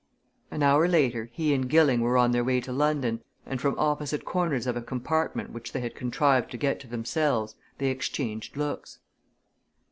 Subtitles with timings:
[0.49, 4.25] An hour later he and Gilling were on their way to London, and from opposite
[4.25, 8.97] corners of a compartment which they had contrived to get to themselves, they exchanged looks.